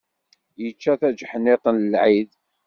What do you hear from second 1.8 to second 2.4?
lɛid.